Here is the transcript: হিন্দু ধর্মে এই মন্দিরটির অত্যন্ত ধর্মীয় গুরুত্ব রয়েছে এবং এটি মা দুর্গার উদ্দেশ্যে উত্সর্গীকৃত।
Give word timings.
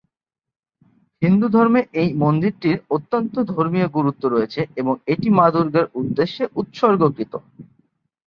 হিন্দু 1.21 1.47
ধর্মে 1.49 1.81
এই 2.01 2.09
মন্দিরটির 2.23 2.77
অত্যন্ত 2.95 3.33
ধর্মীয় 3.51 3.87
গুরুত্ব 3.97 4.23
রয়েছে 4.27 4.61
এবং 4.77 4.93
এটি 5.07 5.27
মা 5.37 5.47
দুর্গার 5.53 5.85
উদ্দেশ্যে 5.99 6.43
উত্সর্গীকৃত। 6.55 7.33